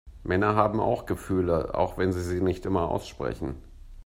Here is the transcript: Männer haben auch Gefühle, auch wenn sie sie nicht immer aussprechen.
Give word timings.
Männer 0.23 0.55
haben 0.55 0.79
auch 0.79 1.05
Gefühle, 1.05 1.75
auch 1.75 1.99
wenn 1.99 2.11
sie 2.11 2.23
sie 2.23 2.41
nicht 2.41 2.65
immer 2.65 2.89
aussprechen. 2.89 3.57